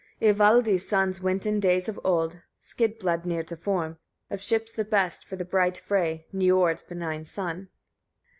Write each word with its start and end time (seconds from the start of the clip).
43. 0.19 0.29
Ivaldi's 0.29 0.87
sons 0.87 1.21
went 1.21 1.45
in 1.45 1.59
days 1.59 1.87
of 1.87 1.99
old 2.03 2.41
Skidbladnir 2.59 3.45
to 3.45 3.55
form, 3.55 3.99
of 4.31 4.41
ships 4.41 4.71
the 4.71 4.83
best, 4.83 5.25
for 5.25 5.35
the 5.35 5.45
bright 5.45 5.77
Frey, 5.77 6.25
Niörd's 6.33 6.81
benign 6.81 7.23
son. 7.23 7.69